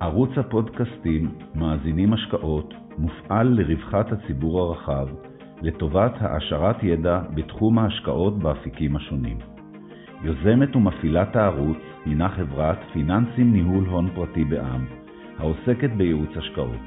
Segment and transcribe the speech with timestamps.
[0.00, 5.06] ערוץ הפודקאסטים מאזינים השקעות מופעל לרווחת הציבור הרחב,
[5.62, 9.38] לטובת העשרת ידע בתחום ההשקעות באפיקים השונים.
[10.22, 14.86] יוזמת ומפעילת הערוץ הינה חברת פיננסים ניהול הון פרטי בע"מ,
[15.38, 16.84] העוסקת בייעוץ השקעות.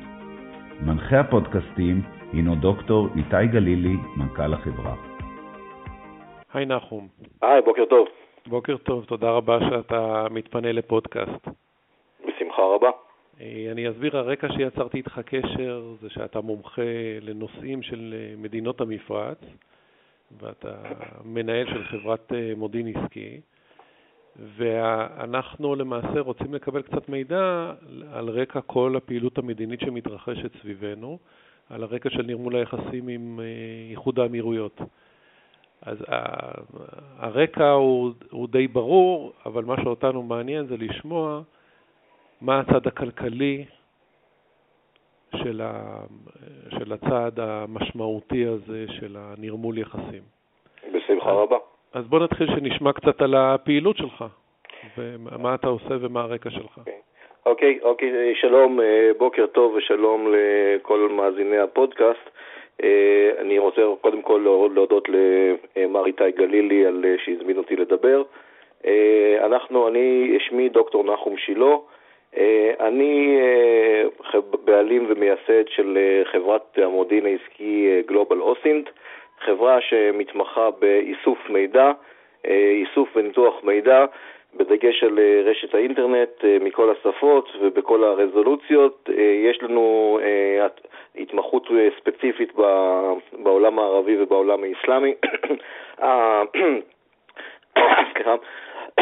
[0.85, 2.01] מנחה הפודקאסטים
[2.33, 4.95] הינו דוקטור איתי גלילי, מנכ"ל החברה.
[6.53, 7.07] היי נחום.
[7.41, 8.07] היי, בוקר טוב.
[8.47, 11.47] בוקר טוב, תודה רבה שאתה מתפנה לפודקאסט.
[12.27, 12.89] בשמחה רבה.
[13.41, 16.81] אה, אני אסביר, הרקע שיצרתי איתך קשר זה שאתה מומחה
[17.21, 19.37] לנושאים של אה, מדינות המפרץ,
[20.41, 20.73] ואתה
[21.25, 23.41] מנהל של חברת אה, מודיעין עסקי,
[24.57, 27.73] ואנחנו למעשה רוצים לקבל קצת מידע
[28.13, 31.17] על רקע כל הפעילות המדינית שמתרחשת סביבנו,
[31.69, 33.39] על הרקע של נרמול היחסים עם
[33.91, 34.81] איחוד האמירויות.
[35.81, 35.97] אז
[37.17, 41.41] הרקע הוא, הוא די ברור, אבל מה שאותנו מעניין זה לשמוע
[42.41, 43.65] מה הצד הכלכלי
[45.35, 45.99] של, ה,
[46.69, 50.21] של הצעד המשמעותי הזה של הנרמול יחסים.
[50.93, 51.57] בשמחה רבה.
[51.93, 54.25] אז בוא נתחיל שנשמע קצת על הפעילות שלך,
[54.97, 56.79] ומה אתה עושה ומה הרקע שלך.
[57.45, 57.85] אוקיי, okay.
[57.85, 62.29] אוקיי, okay, okay, שלום, אה, בוקר טוב ושלום לכל מאזיני הפודקאסט.
[62.83, 64.41] אה, אני רוצה קודם כל
[64.73, 65.09] להודות
[65.75, 68.23] למר איתי גלילי על אה, שהזמין אותי לדבר.
[69.45, 71.75] אנחנו, אני, שמי דוקטור נחום שילה.
[72.79, 73.39] אני
[74.65, 78.89] בעלים ומייסד של חברת המודיעין העסקי גלובל אוסינט,
[79.39, 81.91] חברה שמתמחה באיסוף מידע,
[82.45, 84.05] איסוף וניתוח מידע,
[84.53, 89.09] בדגש על רשת האינטרנט מכל השפות ובכל הרזולוציות.
[89.43, 90.19] יש לנו
[91.15, 91.67] התמחות
[91.99, 92.53] ספציפית
[93.33, 95.13] בעולם הערבי ובעולם האסלאמי.
[98.13, 98.35] סליחה.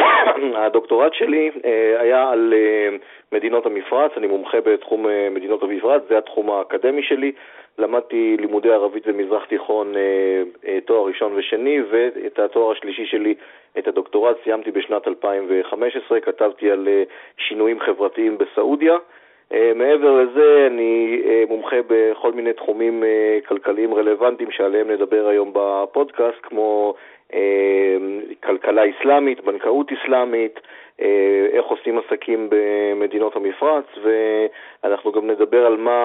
[0.62, 2.96] הדוקטורט שלי אה, היה על אה,
[3.32, 7.32] מדינות המפרץ, אני מומחה בתחום אה, מדינות המפרץ, זה התחום האקדמי שלי.
[7.78, 9.94] למדתי לימודי ערבית ומזרח תיכון
[10.84, 13.34] תואר ראשון ושני, ואת התואר השלישי שלי,
[13.78, 16.88] את הדוקטורט, סיימתי בשנת 2015, כתבתי על
[17.36, 18.96] שינויים חברתיים בסעודיה.
[19.74, 23.04] מעבר לזה, אני מומחה בכל מיני תחומים
[23.48, 26.94] כלכליים רלוונטיים שעליהם נדבר היום בפודקאסט, כמו
[28.42, 30.60] כלכלה אסלאמית, בנקאות אסלאמית,
[31.00, 36.00] אה, איך עושים עסקים במדינות המפרץ, ואנחנו גם נדבר על מה,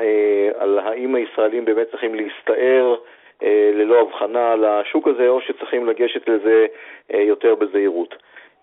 [0.00, 2.96] אה, על האם הישראלים באמת צריכים להסתער
[3.42, 6.66] אה, ללא הבחנה לשוק הזה, או שצריכים לגשת לזה
[7.10, 8.14] יותר בזהירות.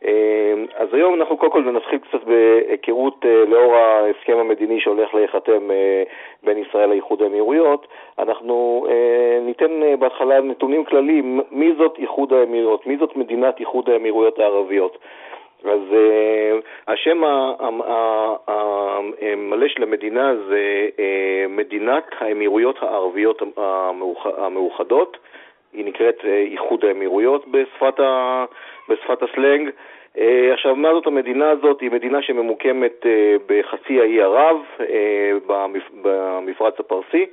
[0.04, 5.72] אמ, אז היום אנחנו קודם כל נתחיל קצת בהיכרות אה, לאור ההסכם המדיני שהולך להיחתם
[5.72, 6.04] אה,
[6.44, 7.88] בין ישראל לאיחוד האמירויות.
[8.20, 14.40] אנחנו אה, ניתן בהתחלה נתונים כלליים, מי זאת איחוד האמירויות, מי זאת מדינת איחוד האמירויות
[14.40, 14.98] הערביות.
[15.66, 15.80] אז
[16.88, 17.24] השם
[18.48, 20.88] המלא של המדינה זה
[21.50, 23.42] מדינת האמירויות הערביות
[24.38, 25.18] המאוחדות,
[25.76, 28.46] היא נקראת uh, איחוד האמירויות בשפת, ה,
[28.90, 29.70] בשפת הסלנג.
[30.18, 31.82] אה, עכשיו, מה זאת המדינה הזאת?
[31.82, 35.32] היא מדינה שממוקמת אה, בחצי האי ערב, אה,
[36.02, 37.26] במפרץ הפרסי,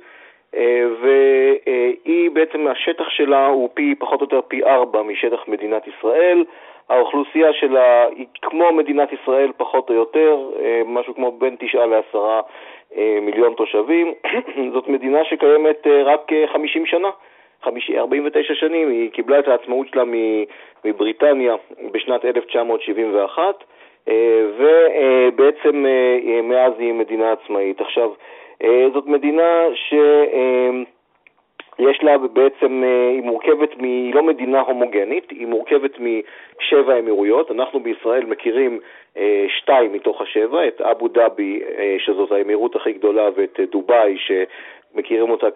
[1.01, 6.43] והיא בעצם, השטח שלה הוא פי, פחות או יותר פי ארבע משטח מדינת ישראל.
[6.89, 10.37] האוכלוסייה שלה היא כמו מדינת ישראל פחות או יותר,
[10.85, 12.41] משהו כמו בין תשעה לעשרה
[13.21, 14.13] מיליון תושבים.
[14.73, 17.09] זאת מדינה שקיימת רק 50 שנה.
[17.97, 20.03] 49 שנים, היא קיבלה את העצמאות שלה
[20.85, 21.55] מבריטניה
[21.91, 23.63] בשנת 1971,
[24.09, 27.81] אה, ובעצם אה, מאז היא מדינה עצמאית.
[27.81, 28.09] עכשיו,
[28.63, 29.93] אה, זאת מדינה ש...
[31.79, 33.83] יש לה בעצם, היא מורכבת מ...
[33.83, 37.51] היא לא מדינה הומוגנית, היא מורכבת משבע אמירויות.
[37.51, 38.79] אנחנו בישראל מכירים
[39.47, 41.61] שתיים מתוך השבע, את אבו דאבי,
[41.97, 44.17] שזאת האמירות הכי גדולה, ואת דובאי,
[44.95, 45.47] מכירים אותה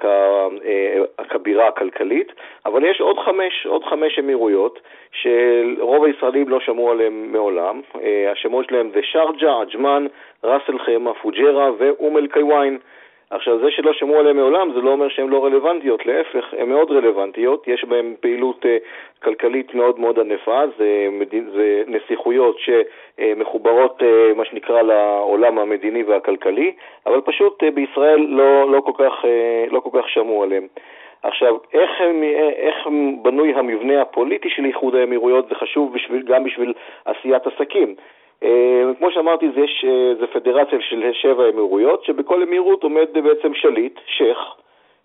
[1.30, 2.32] כבירה אה, הכלכלית,
[2.66, 4.80] אבל יש עוד חמש, עוד חמש אמירויות
[5.12, 7.82] שרוב הישראלים לא שמעו עליהן מעולם.
[8.02, 10.08] אה, השמות שלהם זה שרג'ה, עג'מן,
[10.44, 12.78] ראס אל חיימה, פוג'רה ואום אל-קיוויין.
[13.30, 16.92] עכשיו, זה שלא שמעו עליהן מעולם זה לא אומר שהן לא רלוונטיות, להפך, הן מאוד
[16.92, 18.68] רלוונטיות, יש בהן פעילות uh,
[19.24, 21.08] כלכלית מאוד מאוד ענפה, זה,
[21.54, 26.72] זה נסיכויות שמחוברות, uh, מה שנקרא, לעולם המדיני והכלכלי,
[27.06, 30.68] אבל פשוט uh, בישראל לא, לא, כל כך, uh, לא כל כך שמעו עליהן.
[31.24, 31.92] עכשיו, איך,
[32.58, 32.76] איך
[33.22, 36.74] בנוי המבנה הפוליטי של איחוד האמירויות זה חשוב בשביל, גם בשביל
[37.06, 37.96] עשיית עסקים.
[38.44, 44.00] אה, כמו שאמרתי, זה, אה, זה פדרציה של שבע אמירויות, שבכל אמירות עומד בעצם שליט,
[44.06, 44.56] שייח',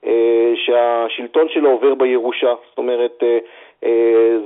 [0.07, 3.23] אה, שהשלטון שלו עובר בירושה, זאת אומרת,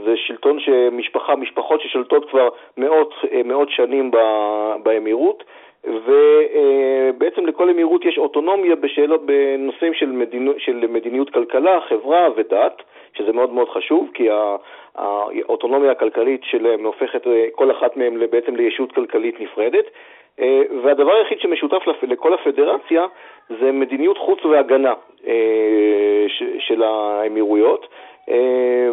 [0.04, 4.10] זה שלטון שמשפחה, משפחות ששולטות כבר מאות, מאות שנים
[4.82, 5.44] באמירות,
[5.86, 12.82] ובעצם לכל אמירות יש אוטונומיה בשאלות, בנושאים של, מדינו, של מדיניות כלכלה, חברה ודת,
[13.14, 14.28] שזה מאוד מאוד חשוב, כי
[14.94, 19.84] האוטונומיה הכלכלית שלהם הופכת כל אחת מהם בעצם לישות כלכלית נפרדת.
[20.40, 23.06] אה, והדבר היחיד שמשותף לכל הפדרציה
[23.48, 24.94] זה מדיניות חוץ והגנה
[25.26, 26.26] אה,
[26.58, 27.86] של האמירויות.
[28.30, 28.88] אה,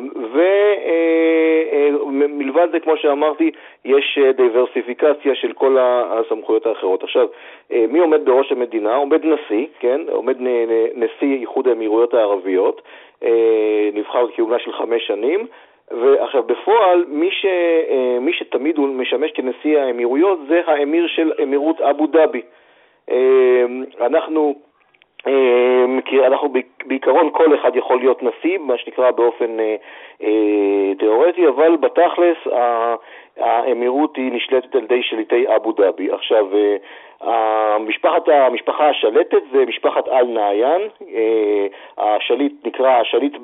[2.04, 3.52] ומלבד זה, כמו שאמרתי,
[3.86, 7.04] יש דיברסיפיקציה של כל הסמכויות האחרות.
[7.04, 7.28] עכשיו,
[7.70, 8.96] מי עומד בראש המדינה?
[8.96, 10.02] עומד נשיא, כן?
[10.12, 10.38] עומד
[10.96, 12.82] נשיא איחוד האמירויות הערביות,
[13.94, 15.48] נבחר כהונה של חמש שנים,
[15.92, 21.82] ועכשיו, בפועל, מי, ש, אה, מי שתמיד הוא משמש כנשיא האמירויות זה האמיר של אמירות
[21.82, 22.42] אבו דאבי.
[23.12, 23.66] אה,
[24.02, 24.56] אנחנו,
[25.28, 25.86] אה,
[26.28, 26.54] אנחנו
[26.86, 29.58] בעיקרון כל אחד יכול להיות נשיא, מה שנקרא באופן
[31.00, 32.38] תיאורטי, אבל בתכלס
[33.38, 36.12] האמירות היא נשלטת על ידי שליטי אבו דאבי.
[36.12, 36.48] עכשיו,
[37.24, 40.82] המשפחת, המשפחה השלטת זה משפחת אל-נעיין,
[41.16, 41.68] אה,
[41.98, 43.38] השליט נקרא, השליט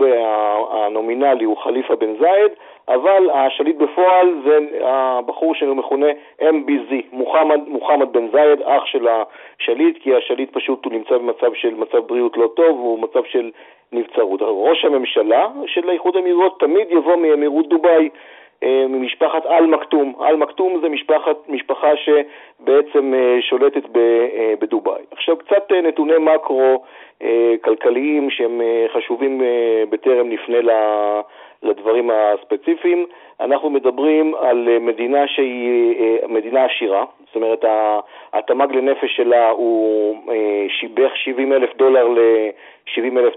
[0.71, 2.51] הנומינלי הוא חליפה בן זייד,
[2.87, 6.07] אבל השליט בפועל זה הבחור שמכונה
[6.41, 11.73] MBZ, מוחמד, מוחמד בן זייד, אח של השליט, כי השליט פשוט הוא נמצא במצב של
[11.73, 13.51] מצב בריאות לא טוב, הוא מצב של
[13.91, 14.39] נבצרות.
[14.43, 18.09] ראש הממשלה של האיחוד האמירויות תמיד יבוא מאמירות דובאי.
[18.63, 20.13] אה, ממשפחת אל-מכתום.
[20.21, 25.01] אל-מכתום זה משפחת, משפחה שבעצם אה, שולטת אה, בדובאי.
[25.11, 26.83] עכשיו קצת נתוני מקרו
[27.61, 28.61] כלכליים שהם
[28.93, 29.41] חשובים
[29.89, 30.57] בטרם נפנה
[31.63, 33.05] לדברים הספציפיים.
[33.39, 35.95] אנחנו מדברים על מדינה שהיא
[36.27, 37.65] מדינה עשירה, זאת אומרת
[38.33, 40.15] התמ"ג לנפש שלה הוא
[40.93, 42.19] בערך 70 אלף דולר, ל,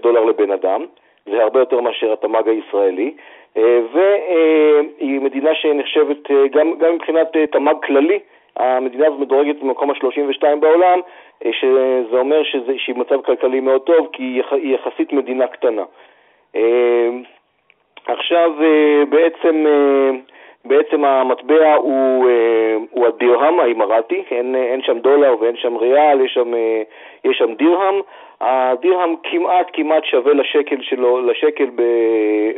[0.01, 0.85] דולר לבן אדם,
[1.25, 3.13] זה הרבה יותר מאשר התמ"ג הישראלי.
[3.57, 8.19] אה, והיא מדינה שנחשבת אה, גם, גם מבחינת אה, תמ"ג כללי,
[8.57, 10.99] המדינה הזאת מדורגת במקום ה-32 בעולם,
[11.51, 15.83] שזה אומר שזה, שהיא במצב כלכלי מאוד טוב, כי היא יחסית מדינה קטנה.
[18.07, 18.51] עכשיו
[19.09, 19.65] בעצם,
[20.65, 22.29] בעצם המטבע הוא,
[22.91, 26.51] הוא הדירהם האימראטי, אין, אין שם דולר ואין שם ריאל, יש שם,
[27.23, 28.01] יש שם דירהם.
[28.41, 31.69] הדירהם כמעט כמעט שווה לשקל שלו, לשקל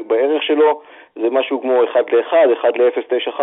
[0.08, 0.82] בערך שלו,
[1.16, 3.42] זה משהו כמו 1 ל-1, 1 ל-0.95,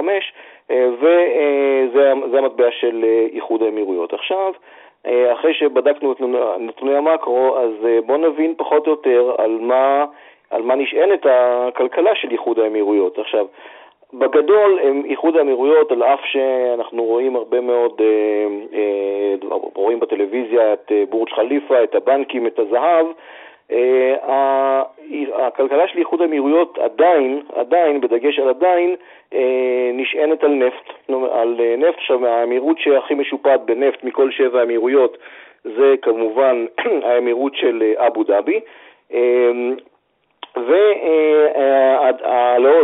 [0.71, 4.13] וזה המטבע של אה, איחוד האמירויות.
[4.13, 4.53] עכשיו,
[5.07, 6.21] אה, אחרי שבדקנו את
[6.59, 10.05] נתוני המקרו, אז אה, בואו נבין פחות או יותר על מה,
[10.51, 13.19] על מה נשענת הכלכלה של איחוד האמירויות.
[13.19, 13.47] עכשיו,
[14.15, 21.05] בגדול, איחוד האמירויות, על אף שאנחנו רואים הרבה מאוד, אה, אה, רואים בטלוויזיה את אה,
[21.11, 23.07] בורג' חליפה, את הבנקים, את הזהב,
[25.35, 28.97] הכלכלה של איחוד האמירויות עדיין, עדיין, בדגש על עדיין,
[29.93, 31.13] נשענת על נפט.
[31.33, 35.19] על נפט, עכשיו האמירות שהכי משופעת בנפט מכל שבע האמירויות
[35.65, 36.67] זה כמובן
[37.07, 38.61] האמירות של אבו דאבי.
[40.57, 40.93] וזה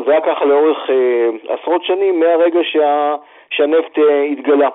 [0.06, 3.16] היה ככה לאורך אה, עשרות שנים מהרגע שה,
[3.50, 4.68] שהנפט אה, התגלה.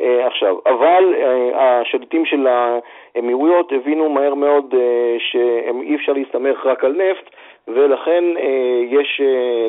[0.00, 1.14] אה, עכשיו, אבל
[1.54, 4.74] השליטים של האמירויות הבינו מהר מאוד
[5.18, 7.30] שאי אפשר להסתמך רק על נפט,
[7.68, 8.24] ולכן
[8.88, 9.20] יש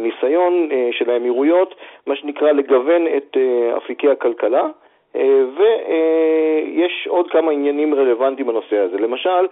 [0.01, 1.75] ניסיון של האמירויות,
[2.07, 3.37] מה שנקרא לגוון את
[3.77, 4.67] אפיקי הכלכלה.
[5.15, 8.97] ויש עוד כמה עניינים רלוונטיים בנושא הזה.
[8.97, 9.47] למשל,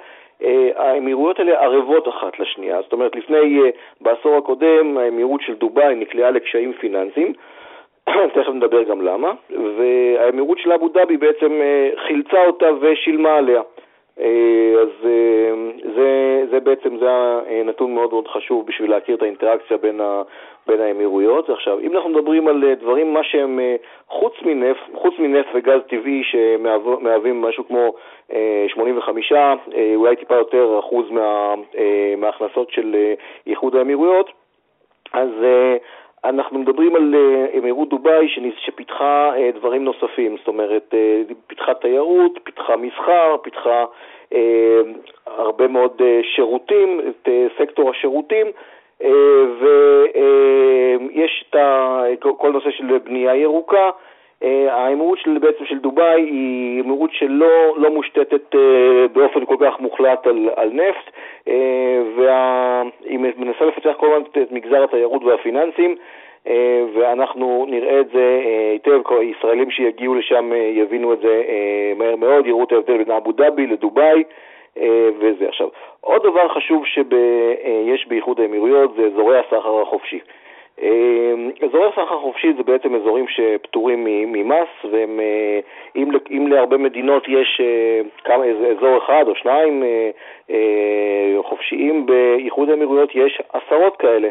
[0.75, 2.81] האמירויות האלה ערבות אחת לשנייה.
[2.81, 3.69] זאת אומרת, לפני, אה,
[4.01, 7.33] בעשור הקודם, האמירות של דובאי נקלעה לקשיים פיננסיים,
[8.33, 13.61] תכף נדבר גם למה, והאמירות של אבו דאבי בעצם אה, חילצה אותה ושילמה עליה.
[14.81, 14.89] אז
[15.95, 17.07] זה, זה בעצם, זה
[17.65, 20.21] נתון מאוד מאוד חשוב בשביל להכיר את האינטראקציה בין, ה,
[20.67, 21.49] בין האמירויות.
[21.49, 23.59] עכשיו, אם אנחנו מדברים על דברים, מה שהם
[24.09, 27.93] חוץ מנפט, חוץ מנפט וגז טבעי שמהווים משהו כמו
[28.67, 32.95] 85, אה, אה, אולי טיפה יותר אחוז מה, אה, מההכנסות של
[33.47, 34.31] איחוד האמירויות,
[35.13, 35.29] אז
[36.29, 37.15] אנחנו מדברים על
[37.57, 40.93] אמירות דובאי שפיתחה דברים נוספים, זאת אומרת,
[41.47, 43.85] פיתחה תיירות, פיתחה מסחר, פיתחה
[45.25, 46.01] הרבה מאוד
[46.35, 48.47] שירותים, את סקטור השירותים,
[49.59, 53.91] ויש את כל נושא של בנייה ירוקה, אה,
[54.41, 60.27] האמירות של, בעצם של דובאי היא אמירות שלא לא מושתתת אה, באופן כל כך מוחלט
[60.27, 61.11] על, על נפט,
[61.47, 65.95] אה, והיא מנסה לפצח כל הזמן את מגזר התיירות והפיננסים,
[66.93, 68.41] ואנחנו נראה את זה
[68.71, 71.43] היטב, ישראלים שיגיעו לשם יבינו את זה
[71.95, 74.23] מהר מאוד, יראו את ההבדל בין אבו דאבי לדובאי.
[75.19, 75.47] וזה.
[75.47, 75.67] עכשיו,
[76.01, 80.19] עוד דבר חשוב שיש באיחוד האמירויות זה אזורי הסחר החופשי.
[81.65, 85.19] אזורי סחר חופשי זה בעצם אזורים שפטורים ממס, והם,
[85.95, 87.61] אם, אם להרבה מדינות יש
[88.23, 88.43] כמה,
[88.77, 89.83] אזור אחד או שניים
[91.41, 94.29] חופשיים, באיחוד האמירויות יש עשרות כאלה.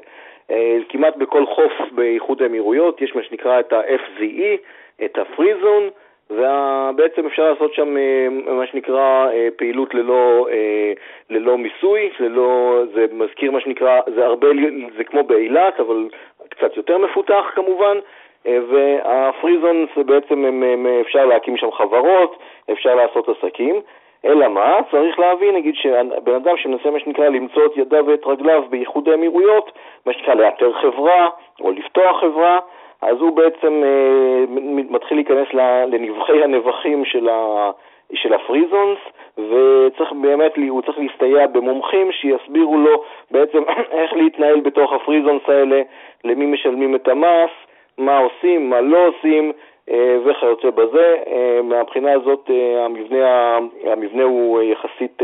[0.89, 4.57] כמעט בכל חוף באיחוד האמירויות יש מה שנקרא את ה-FZE,
[5.05, 5.91] את ה-Free Zone,
[6.31, 10.93] ובעצם אפשר לעשות שם אה, מה שנקרא אה, פעילות ללא, אה,
[11.31, 14.49] ללא מיסוי, ללא, זה מזכיר מה שנקרא, זה הרבה,
[14.97, 16.09] זה כמו באילת, אבל
[16.49, 17.99] קצת יותר מפותח כמובן,
[18.45, 22.37] והפריזון זה בעצם הם, אפשר להקים שם חברות,
[22.73, 23.81] אפשר לעשות עסקים.
[24.25, 24.79] אלא מה?
[24.91, 29.73] צריך להבין, נגיד שבן אדם שמנסה מה שנקרא למצוא את ידיו ואת רגליו באיחוד האמירויות,
[30.07, 31.29] מה שנקרא לאתר חברה
[31.61, 32.59] או לפתוח חברה,
[33.03, 34.45] אז הוא בעצם אה,
[34.91, 35.49] מתחיל להיכנס
[35.89, 37.71] לנבחי הנבחים של, ה,
[38.15, 38.99] של הפריזונס,
[39.39, 43.63] וצריך באמת, הוא צריך להסתייע במומחים שיסבירו לו בעצם
[43.99, 45.83] איך להתנהל בתוך הפריזונס האלה,
[46.25, 47.51] למי משלמים את המס,
[47.99, 49.53] מה עושים, מה לא עושים,
[49.91, 51.17] אה, וכיוצא בזה.
[51.27, 52.51] אה, מהבחינה הזאת
[52.85, 55.23] המבנה, המבנה הוא, יחסית,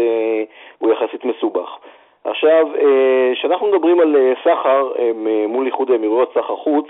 [0.79, 1.77] הוא יחסית מסובך.
[2.25, 2.69] עכשיו,
[3.33, 4.93] כשאנחנו מדברים על סחר
[5.49, 6.87] מול איחוד האמירויות, סחר חוץ,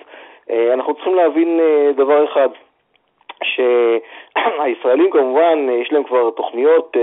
[0.51, 2.49] אה, אנחנו צריכים להבין אה, דבר אחד,
[3.45, 6.97] שהישראלים כמובן, אה, יש להם כבר תוכניות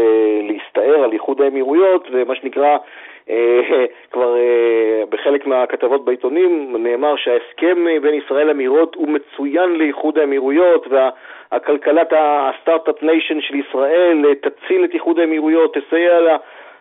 [0.44, 2.78] להסתער על איחוד האמירויות, ומה שנקרא,
[4.12, 4.36] כבר
[5.10, 13.04] בחלק מהכתבות בעיתונים נאמר שההסכם בין ישראל לאמירויות הוא מצוין לאיחוד האמירויות, והכלכלת ה Start-Up
[13.04, 16.38] Nation של ישראל תציל את איחוד האמירויות, תסייע לה.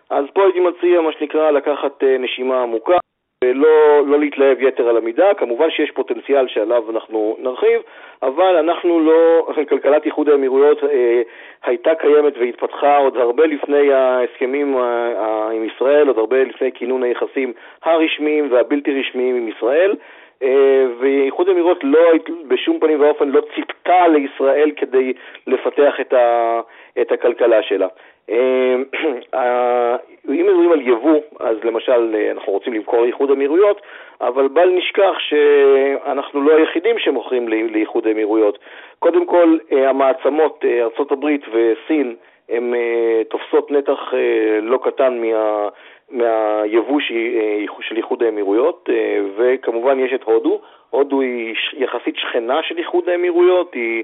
[0.09, 2.98] אז פה הייתי מציע, מה שנקרא, לקחת נשימה עמוקה.
[3.43, 7.81] ולא לא להתלהב יתר על המידה, כמובן שיש פוטנציאל שעליו אנחנו נרחיב,
[8.23, 11.21] אבל אנחנו לא, כלכלת איחוד האמירויות אה,
[11.63, 14.81] הייתה קיימת והתפתחה עוד הרבה לפני ההסכמים אה,
[15.15, 17.53] אה, עם ישראל, עוד הרבה לפני כינון היחסים
[17.83, 19.95] הרשמיים והבלתי רשמיים עם ישראל,
[20.99, 21.99] ואיחוד האמירויות לא,
[22.47, 25.13] בשום פנים ואופן לא ציפתה לישראל כדי
[25.47, 26.59] לפתח את, ה,
[27.01, 27.87] את הכלכלה שלה.
[28.29, 28.83] אמ,
[30.29, 33.81] אם מדברים על יבוא, אז למשל אה, אנחנו רוצים למכור לאיחוד אמירויות,
[34.21, 38.59] אבל בל נשכח שאנחנו לא היחידים שמוכרים לאיחוד האמירויות.
[38.99, 42.15] קודם כל, אה, המעצמות, אה, ארה"ב וסין,
[42.49, 42.73] הן
[43.29, 44.13] תופסות נתח
[44.61, 45.69] לא קטן מה,
[46.11, 46.99] מהיבוא
[47.81, 48.89] של איחוד האמירויות,
[49.37, 50.61] וכמובן יש את הודו.
[50.89, 54.03] הודו היא יחסית שכנה של איחוד האמירויות, היא,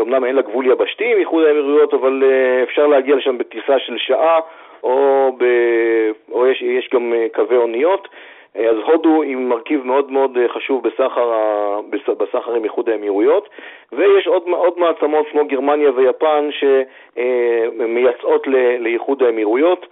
[0.00, 2.22] אומנם אין לה גבול יבשתי עם איחוד האמירויות, אבל
[2.62, 4.40] אפשר להגיע לשם בטיסה של שעה,
[4.82, 5.44] או, ב,
[6.32, 8.08] או יש, יש גם קווי אוניות.
[8.54, 11.30] אז הודו היא מרכיב מאוד מאוד חשוב בסחר,
[12.18, 13.48] בסחר עם איחוד האמירויות,
[13.92, 16.48] ויש עוד, עוד מעצמות כמו גרמניה ויפן
[17.16, 18.46] שמייצאות
[18.78, 19.86] לאיחוד האמירויות,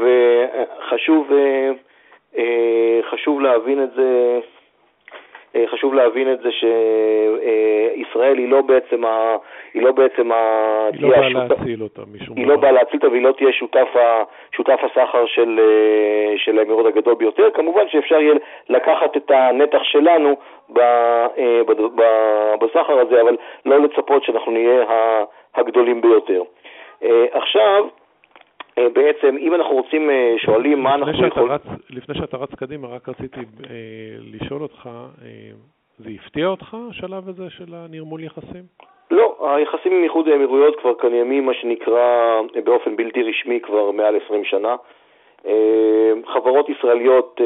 [0.00, 1.30] וחשוב
[3.10, 4.40] חשוב להבין את זה
[5.56, 9.36] אה, חשוב להבין את זה שישראל היא לא בעצם ה...
[9.74, 10.36] היא לא בעצם ה...
[10.92, 13.96] היא לא באה להציל אותה משום היא לא באה להציל אותה והיא לא תהיה שותף,
[13.96, 14.22] ה...
[14.56, 17.50] שותף הסחר של, אה, של האמירות הגדול ביותר.
[17.54, 18.34] כמובן שאפשר יהיה
[18.68, 20.36] לקחת את הנתח שלנו
[20.68, 20.78] ב...
[20.78, 21.72] אה, ב...
[22.60, 24.84] בסחר הזה, אבל לא לצפות שאנחנו נהיה
[25.54, 26.42] הגדולים ביותר.
[27.32, 28.01] עכשיו, אה,
[28.76, 31.52] בעצם, אם אנחנו רוצים, אה, שואלים מה אנחנו יכולים...
[31.90, 33.44] לפני שאתה רץ קדימה, רק רציתי אה,
[34.32, 34.88] לשאול אותך,
[35.98, 38.62] זה הפתיע אותך, השלב הזה של הנרמול יחסים?
[39.10, 44.44] לא, היחסים עם איחוד האמירויות כבר קיימים, מה שנקרא, באופן בלתי רשמי כבר מעל 20
[44.44, 44.76] שנה.
[46.26, 47.40] חברות ישראליות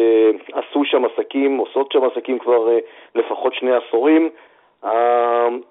[0.52, 2.68] עשו שם עסקים, עושות שם עסקים כבר
[3.14, 4.30] לפחות שני עשורים.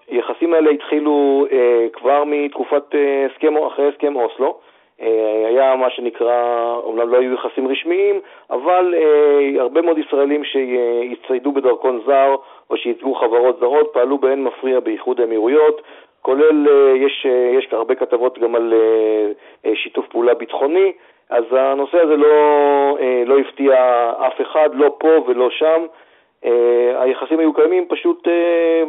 [0.07, 1.45] היחסים האלה התחילו
[1.93, 2.95] כבר מתקופת
[3.29, 4.59] הסכם, אחרי הסכם אוסלו.
[5.01, 11.51] אה, היה מה שנקרא, אומנם לא היו יחסים רשמיים, אבל אה, הרבה מאוד ישראלים שהצטיידו
[11.51, 12.35] בדרכון זר
[12.69, 15.81] או שייצגו חברות זרות פעלו באין מפריע באיחוד האמירויות,
[16.21, 17.25] כולל, אה, יש,
[17.57, 18.73] יש הרבה כתבות גם על
[19.73, 20.91] שיתוף פעולה ביטחוני,
[21.29, 22.37] אז הנושא הזה לא,
[23.25, 23.75] לא הפתיע
[24.27, 25.85] אף אחד, לא פה ולא שם.
[27.15, 28.83] אה, היחסים היו קיימים, פשוט אה,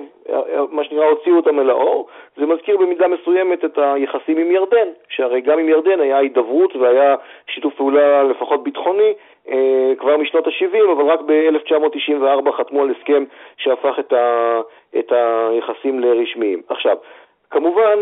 [0.71, 2.07] מה שנקרא הוציאו אותם אל האור.
[2.37, 7.17] זה מזכיר במידה מסוימת את היחסים עם ירדן, שהרי גם עם ירדן היה הידברות והיה
[7.47, 9.13] שיתוף פעולה לפחות ביטחוני
[9.49, 13.25] אה, כבר משנות ה-70, אבל רק ב-1994 חתמו על הסכם
[13.57, 14.61] שהפך את, ה,
[14.99, 16.63] את היחסים לרשמיים.
[16.69, 16.97] עכשיו,
[17.51, 17.99] כמובן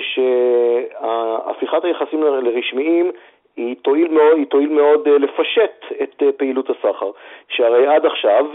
[0.00, 3.12] שהפיכת היחסים לרשמיים
[3.56, 7.10] היא תועיל מאוד, היא תועיל מאוד לפשט את פעילות הסחר.
[7.48, 8.46] שהרי עד עכשיו,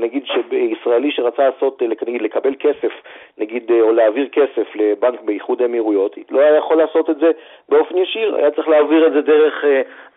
[0.00, 2.92] נגיד שישראלי שרצה לעשות, נגיד לקבל כסף,
[3.38, 7.30] נגיד, או להעביר כסף לבנק באיחוד האמירויות, לא היה יכול לעשות את זה
[7.68, 9.64] באופן ישיר, היה צריך להעביר את זה דרך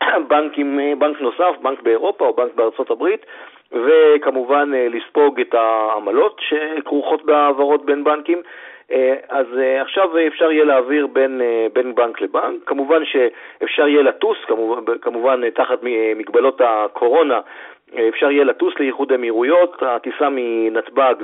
[0.30, 3.26] בנק, עם, בנק נוסף, בנק באירופה או בנק בארצות הברית,
[3.72, 8.42] וכמובן לספוג את העמלות שכרוכות בהעברות בין בנקים.
[8.92, 14.02] אה, אז אה, עכשיו אפשר יהיה להעביר בין, אה, בין בנק לבנק, כמובן שאפשר יהיה
[14.04, 15.80] לטוס, כמובן, כמובן תחת
[16.16, 17.40] מגבלות הקורונה,
[18.10, 21.16] אפשר יהיה לטוס לאיחוד האמירויות, הטיסה מנתב"ג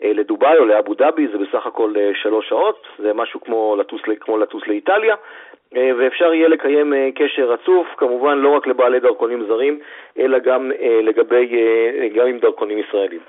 [0.00, 4.66] לדובאי או לאבו דאבי זה בסך הכל שלוש שעות, זה משהו כמו לטוס, כמו לטוס
[4.66, 5.14] לאיטליה,
[5.72, 9.78] ואפשר יהיה לקיים קשר רצוף, כמובן לא רק לבעלי דרכונים זרים,
[10.18, 11.52] אלא גם לגבי,
[12.14, 13.20] גם עם דרכונים ישראלים.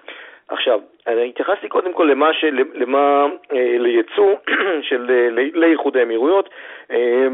[0.48, 4.36] עכשיו, אני התייחסתי קודם כל למה, של, למה אה, לייצוא
[4.90, 6.50] של, אה, לאיחוד האמירויות,
[6.92, 7.28] אה,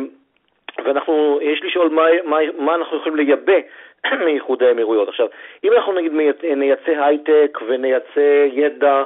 [0.85, 3.57] ואנחנו, יש לשאול מה, מה, מה אנחנו יכולים לייבא
[4.25, 5.07] מאיחוד האמירויות.
[5.07, 5.27] עכשיו,
[5.63, 6.11] אם אנחנו נגיד
[6.43, 9.03] נייצא הייטק ונייצא ידע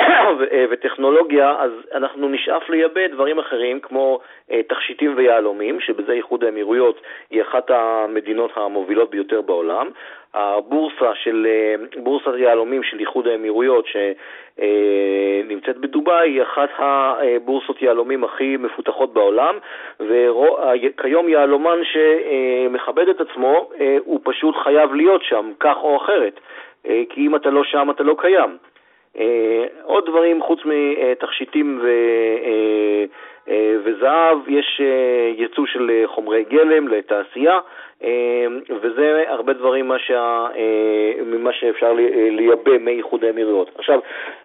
[0.52, 7.00] אה, וטכנולוגיה, אז אנחנו נשאף לייבא דברים אחרים כמו אה, תכשיטים ויהלומים, שבזה איחוד האמירויות
[7.30, 9.90] היא אחת המדינות המובילות ביותר בעולם.
[10.34, 18.56] הבורסה של, אה, בורסת יהלומים של איחוד האמירויות שנמצאת בדובאי היא אחת הבורסות יהלומים הכי
[18.56, 19.58] מפותחות בעולם,
[20.00, 23.70] וכיום יהלומן שמכבד את עצמו
[24.04, 26.40] הוא פשוט חייב להיות שם, כך או אחרת,
[26.84, 28.58] כי אם אתה לא שם אתה לא קיים.
[29.18, 33.04] אה, עוד דברים חוץ מתכשיטים ו, אה, אה,
[33.84, 34.80] וזהב, יש
[35.36, 37.58] ייצוא של חומרי גלם לתעשייה,
[38.70, 40.46] וזה הרבה דברים מה שה,
[41.26, 41.92] ממה שאפשר
[42.30, 43.70] לייבא מאיחוד האמירויות.
[43.78, 44.00] עכשיו,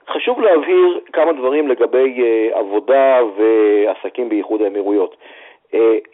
[0.09, 2.21] חשוב להבהיר כמה דברים לגבי
[2.51, 5.15] עבודה ועסקים באיחוד האמירויות.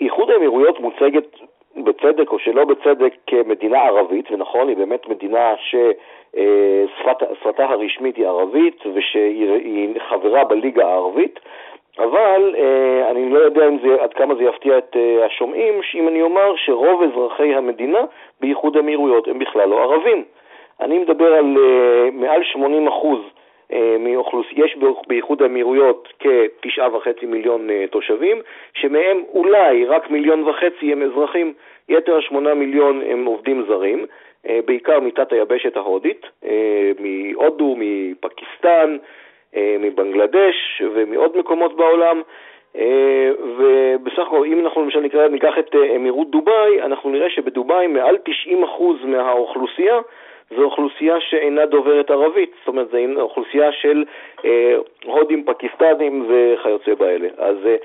[0.01, 1.39] איחוד האמירויות מוצגת
[1.77, 5.53] בצדק או שלא בצדק כמדינה ערבית, ונכון, היא באמת מדינה
[6.33, 11.39] ששפתה הרשמית היא ערבית ושהיא חברה בליגה הערבית,
[11.99, 16.21] אבל אה, אני לא יודע זה, עד כמה זה יפתיע את אה, השומעים, אם אני
[16.21, 17.99] אומר שרוב אזרחי המדינה
[18.41, 20.23] באיחוד האמירויות הם בכלל לא ערבים.
[20.81, 23.19] אני מדבר על אה, מעל 80 אחוז
[23.99, 28.41] מאוכלוסייה, יש באיחוד האמירויות כתשעה וחצי מיליון תושבים,
[28.73, 31.53] שמהם אולי רק מיליון וחצי הם אזרחים,
[31.89, 34.05] יתר השמונה מיליון הם עובדים זרים,
[34.65, 36.25] בעיקר מתת היבשת ההודית,
[36.99, 38.97] מהודו, מפקיסטן,
[39.57, 42.21] מבנגלדש ומעוד מקומות בעולם.
[42.75, 47.87] אה, ובסך הכל, אם אנחנו למשל נקרא, ניקח את אה, אמירות דובאי, אנחנו נראה שבדובאי
[47.87, 49.99] מעל 90% מהאוכלוסייה
[50.55, 54.03] זו אוכלוסייה שאינה דוברת ערבית, זאת אומרת, זו אוכלוסייה של
[54.45, 57.27] אה, הודים, פקיסטנים וכיוצא באלה.
[57.37, 57.75] אז אה, אה,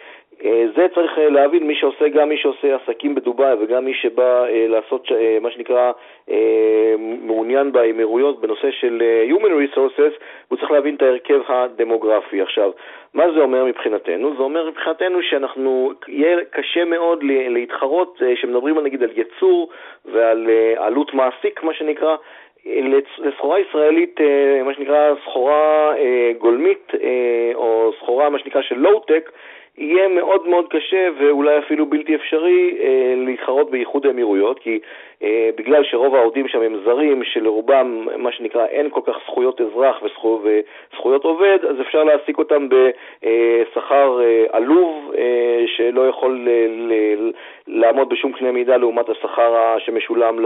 [0.76, 4.66] זה צריך אה, להבין, מי שעושה, גם מי שעושה עסקים בדובאי וגם מי שבא אה,
[4.68, 5.08] לעשות
[5.40, 5.92] מה שנקרא
[7.22, 10.12] מעוניין באמירויות בנושא של Human Resources,
[10.48, 12.42] הוא צריך להבין את ההרכב הדמוגרפי.
[12.42, 12.70] עכשיו,
[13.14, 14.36] מה זה אומר מבחינתנו?
[14.36, 19.68] זה אומר מבחינתנו שאנחנו, יהיה קשה מאוד להתחרות, שמדברים נגיד על יצור
[20.04, 22.16] ועל עלות מעסיק, מה שנקרא,
[23.18, 24.20] לסחורה ישראלית,
[24.64, 25.92] מה שנקרא סחורה
[26.38, 26.92] גולמית,
[27.54, 29.30] או סחורה, מה שנקרא של לואו-טק,
[29.78, 34.78] יהיה מאוד מאוד קשה ואולי אפילו בלתי אפשרי אה, להתחרות באיחוד האמירויות, כי
[35.56, 40.40] בגלל שרוב העובדים שם הם זרים, שלרובם, מה שנקרא, אין כל כך זכויות אזרח וזכו,
[40.42, 46.48] וזכויות עובד, אז אפשר להעסיק אותם בשכר אה, עלוב, אה, שלא יכול
[47.66, 50.38] לעמוד בשום קנה מידה לעומת השכר שמשולם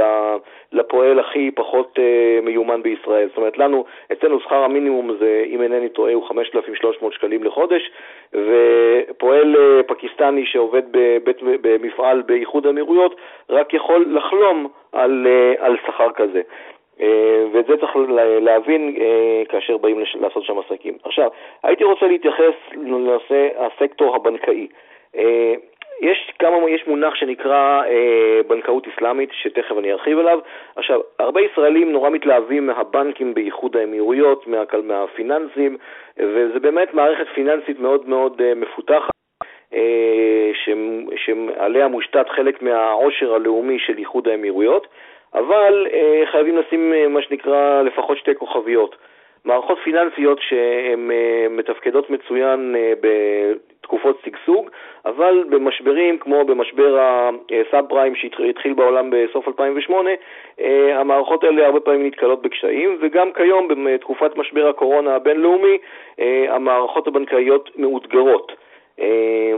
[0.72, 3.28] לפועל הכי פחות אה, מיומן בישראל.
[3.28, 7.90] זאת אומרת, לנו, אצלנו שכר המינימום זה, אם אינני טועה, הוא 5,300 שקלים לחודש,
[8.32, 13.16] ופועל אה, פקיסטני שעובד בבית, במפעל באיחוד האמירויות
[13.50, 14.59] רק יכול לחלום
[14.92, 16.42] על, אה, על שכר כזה.
[17.52, 17.92] ואת זה צריך
[18.40, 18.96] להבין
[19.48, 20.94] כאשר באים לעשות שם עסקים.
[21.04, 21.30] עכשיו,
[21.62, 24.66] הייתי רוצה להתייחס לנושא הסקטור הבנקאי.
[26.00, 30.38] יש כמה, יש מונח שנקרא אה, בנקאות אסלאמית, שתכף אני ארחיב עליו.
[30.76, 35.76] עכשיו, הרבה ישראלים נורא מתלהבים מהבנקים באיחוד האמירויות, מה, מהפיננסים,
[36.16, 39.19] וזה באמת מערכת פיננסית מאוד מאוד אה, מפותחת.
[39.74, 40.50] אה,
[41.16, 44.86] שעליה מושתת חלק מהעושר הלאומי של איחוד האמירויות,
[45.34, 48.96] אבל אה, חייבים לשים אה, מה שנקרא לפחות שתי כוכביות.
[49.44, 51.10] מערכות פיננסיות שהן
[51.50, 54.70] מתפקדות מצוין בתקופות שגשוג,
[55.04, 56.98] אבל במשברים כמו במשבר
[57.50, 60.10] הסאב פריים שהתחיל בעולם בסוף 2008,
[60.60, 65.78] אה, המערכות האלה הרבה פעמים נתקלות בקשיים, וגם כיום בתקופת משבר הקורונה הבינלאומי,
[66.48, 68.52] המערכות הבנקאיות מאותגרות.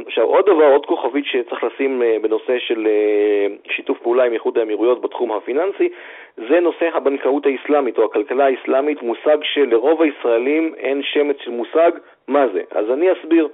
[0.06, 4.58] עכשיו, עוד דבר, עוד כוכבית שצריך לשים uh, בנושא של uh, שיתוף פעולה עם איחוד
[4.58, 5.88] האמירויות בתחום הפיננסי,
[6.36, 11.90] זה נושא הבנקאות האסלאמית או הכלכלה האסלאמית, מושג שלרוב הישראלים אין שמץ של מושג
[12.28, 12.62] מה זה.
[12.70, 13.48] אז אני אסביר.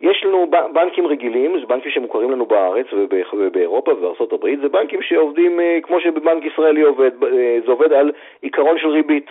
[0.00, 2.86] יש לנו בנקים רגילים, זה בנקים שמוכרים לנו בארץ
[3.32, 7.10] ובאירופה ובארצות הברית, זה בנקים שעובדים כמו שבבנק ישראלי עובד,
[7.66, 9.30] זה עובד על עיקרון של ריבית.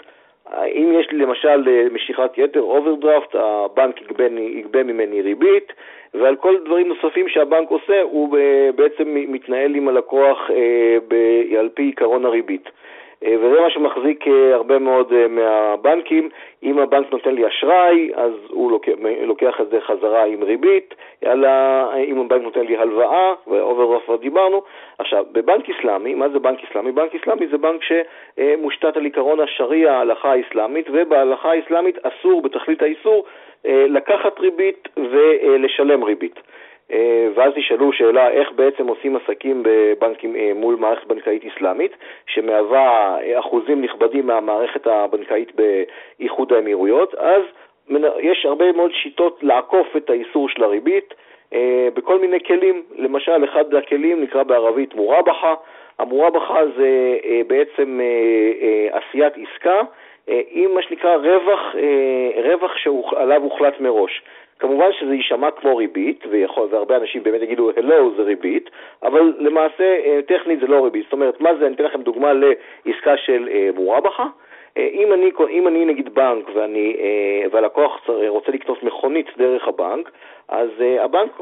[0.54, 5.74] אם יש לי למשל אה, משיכת יתר, אוברדרפט, הבנק יגבה, יגבה ממני ריבית,
[6.14, 8.38] ועל כל דברים נוספים שהבנק עושה, הוא
[8.76, 12.70] בעצם מתנהל עם הלקוח אה, על פי עיקרון הריבית.
[13.26, 16.30] אה, וזה מה שמחזיק אה, הרבה מאוד אה, מהבנקים.
[16.64, 18.92] אם הבנק נותן לי אשראי, אז הוא לוקח,
[19.24, 20.96] לוקח את זה חזרה עם ריבית,
[22.08, 24.62] אם הבנק נותן לי הלוואה, ואוברדרפט כבר דיברנו.
[24.98, 26.92] עכשיו, בבנק אסלאמי, מה זה בנק אסלאמי?
[26.92, 33.26] בנק אסלאמי זה בנק שמושתת על עיקרון השריעה, ההלכה האסלאמית, ובהלכה האסלאמית אסור, בתכלית האיסור,
[33.66, 36.40] לקחת ריבית ולשלם ריבית.
[36.92, 41.92] אה, ואז תשאלו שאלה איך בעצם עושים עסקים בבנקים אה, מול מערכת בנקאית אסלאמית,
[42.28, 47.42] שמהווה אה, אחוזים נכבדים מהמערכת הבנקאית באיחוד האמירויות, אז
[48.20, 51.14] יש הרבה מאוד שיטות לעקוף את האיסור של הריבית
[51.94, 52.84] בכל מיני כלים.
[52.96, 55.54] למשל, אחד הכלים נקרא בערבית מורבחה.
[56.00, 57.18] המורבחה זה
[57.48, 58.00] בעצם
[58.92, 59.82] עשיית עסקה
[60.28, 61.76] עם מה שנקרא רווח,
[62.44, 64.22] רווח שעליו הוחלט מראש.
[64.60, 68.70] כמובן שזה יישמע כמו ריבית, ויכול, והרבה אנשים באמת יגידו, הלו זה ריבית,
[69.04, 71.04] אבל למעשה אה, טכנית זה לא ריבית.
[71.04, 74.26] זאת אומרת, מה זה, אני אתן לכם דוגמה לעסקה של אה, מורבחה.
[74.78, 76.96] אה, אם אני, אם אני נגיד בנק ואני,
[77.52, 80.12] והלקוח רוצה לקנות מכונית דרך הבנק,
[80.48, 81.40] אז הבנק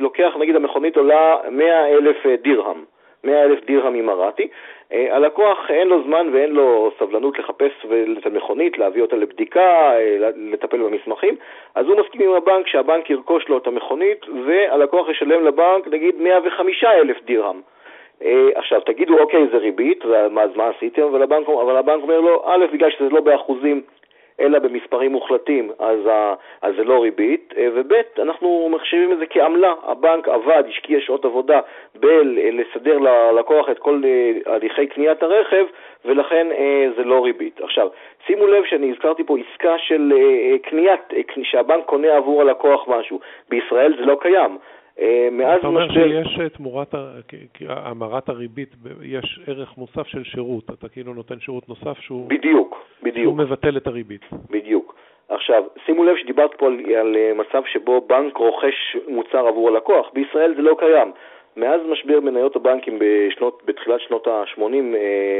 [0.00, 2.84] לוקח, נגיד המכונית עולה 100 אלף דירהם.
[3.26, 4.48] 100 אלף דירהם אימראטי.
[4.92, 7.72] אה, הלקוח אין לו זמן ואין לו סבלנות לחפש
[8.18, 11.36] את המכונית, להביא אותה לבדיקה, אה, לטפל במסמכים,
[11.74, 16.84] אז הוא מסכים עם הבנק שהבנק ירכוש לו את המכונית והלקוח ישלם לבנק נגיד 105
[16.84, 17.60] אלף דירהם.
[18.24, 21.02] אה, עכשיו, תגידו, אוקיי, זה ריבית, אז מה עשיתם?
[21.02, 23.82] אבל הבנק, אבל הבנק אומר לו, א', בגלל שזה לא באחוזים,
[24.40, 25.98] אלא במספרים מוחלטים, אז,
[26.62, 29.74] אז זה לא ריבית, אה, וב', אנחנו מחשיבים את זה כעמלה.
[29.82, 31.60] הבנק עבד, השקיע שעות עבודה
[31.94, 35.66] בלסדר ללקוח את כל אה, הליכי קניית הרכב,
[36.04, 37.60] ולכן אה, זה לא ריבית.
[37.60, 37.88] עכשיו,
[38.26, 40.12] שימו לב שאני הזכרתי פה עסקה של
[40.62, 41.00] קניית,
[41.42, 43.20] שהבנק קונה עבור הלקוח משהו.
[43.48, 44.58] בישראל זה לא קיים.
[45.00, 46.08] אה, מאז אתה אומר משבר...
[46.08, 46.94] שיש אה, תמורת
[47.68, 52.28] המרת הריבית, יש ערך מוסף של שירות, אתה כאילו נותן שירות נוסף שהוא...
[52.28, 53.24] בדיוק, בדיוק.
[53.24, 54.24] שהוא מבטל את הריבית.
[54.50, 54.94] בדיוק.
[55.28, 60.10] עכשיו, שימו לב שדיברת פה על, על אה, מצב שבו בנק רוכש מוצר עבור הלקוח,
[60.12, 61.12] בישראל זה לא קיים.
[61.56, 64.62] מאז משבר מניות הבנקים בשנות, בתחילת שנות ה-80,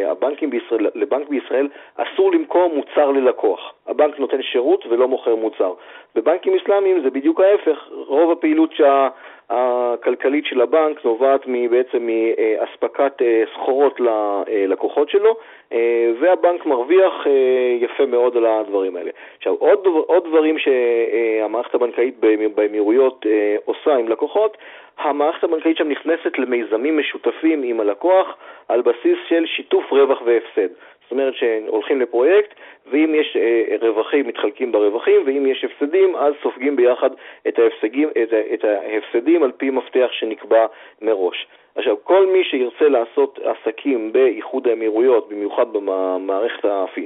[0.06, 3.74] הבנקים בישראל, לבנק בישראל אסור למכור מוצר ללקוח.
[3.86, 5.72] הבנק נותן שירות ולא מוכר מוצר.
[6.14, 9.08] בבנקים אסלאמיים זה בדיוק ההפך, רוב הפעילות שה...
[9.50, 15.36] הכלכלית של הבנק נובעת בעצם מאספקת אה, סחורות ללקוחות שלו,
[15.72, 19.10] אה, והבנק מרוויח אה, יפה מאוד על הדברים האלה.
[19.38, 22.14] עכשיו, עוד, עוד דברים שהמערכת הבנקאית
[22.54, 23.26] באמירויות
[23.64, 24.56] עושה עם לקוחות,
[24.98, 28.36] המערכת הבנקאית שם נכנסת למיזמים משותפים עם הלקוח
[28.68, 30.68] על בסיס של שיתוף רווח והפסד.
[31.16, 32.54] אומרת שהולכים לפרויקט,
[32.90, 37.10] ואם יש אה, רווחים, מתחלקים ברווחים, ואם יש הפסדים, אז סופגים ביחד
[37.48, 40.66] את, ההפסדים, את, את ההפסדים על פי מפתח שנקבע
[41.02, 41.46] מראש.
[41.76, 46.98] עכשיו, כל מי שירצה לעשות עסקים באיחוד האמירויות, במיוחד במערכת הפ...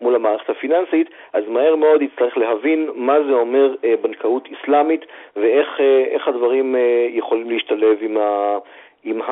[0.00, 5.80] מול המערכת הפיננסית, אז מהר מאוד יצטרך להבין מה זה אומר אה, בנקאות אסלאמית ואיך
[5.80, 6.76] אה, הדברים
[7.08, 8.58] יכולים להשתלב עם, ה...
[9.04, 9.30] עם, ה,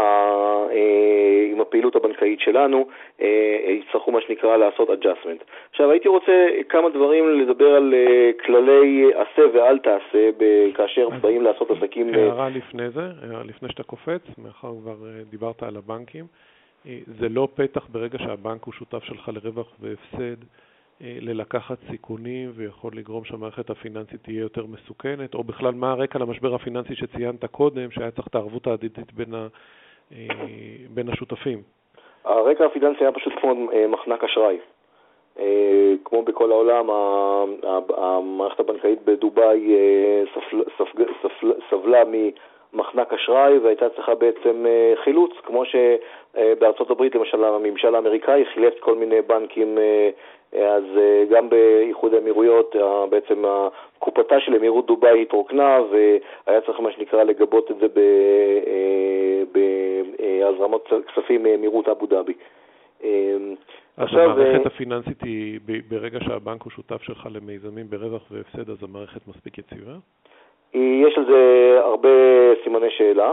[0.71, 2.87] אה, עם הפעילות הבנקאית שלנו,
[3.21, 5.45] אה, יצטרכו מה שנקרא לעשות adjustment.
[5.71, 10.31] עכשיו הייתי רוצה כמה דברים לדבר על אה, כללי עשה ואל תעשה
[10.75, 12.15] כאשר באים לעשות עסקים.
[12.15, 14.97] הערה לפני זה, הערה לפני שאתה קופץ, מאחר כבר
[15.31, 16.25] דיברת על הבנקים,
[17.19, 20.37] זה לא פתח ברגע שהבנק הוא שותף שלך לרווח והפסד.
[21.03, 26.55] אה, ללקחת סיכונים ויכול לגרום שהמערכת הפיננסית תהיה יותר מסוכנת, או בכלל מה הרקע למשבר
[26.55, 29.47] הפיננסי שציינת קודם, שהיה צריך את הערבות ההדדית בין, ה,
[30.13, 30.27] אה,
[30.95, 31.63] בין השותפים?
[32.25, 34.59] הרקע הפיננסי היה פשוט כמו אה, מחנק אשראי.
[36.05, 36.91] כמו בכל העולם,
[37.97, 39.77] המערכת הבנקאית בדובאי
[41.71, 44.65] סבלה ממחנק אשראי והייתה צריכה בעצם
[45.05, 49.79] חילוץ, כמו שבארצות הברית למשל הממשל האמריקאי חילץ כל מיני בנקים
[50.53, 52.77] אז אה, גם באיחוד האמירויות
[53.11, 53.45] בעצם
[53.99, 61.43] קופתה של אמירות דובאי התרוקנה והיה צריך מה שנקרא לגבות את זה אה, בהזרמות כספים
[61.43, 62.35] מאמירות אבו דאבי.
[63.97, 69.29] אז המערכת אה, הפיננסית היא, ברגע שהבנק הוא שותף שלך למיזמים ברווח והפסד, אז המערכת
[69.29, 69.93] מספיק יציבה?
[70.75, 72.09] יש על זה הרבה
[72.65, 73.33] סימני שאלה.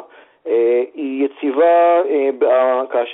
[0.49, 2.29] אה, היא יציבה, אה,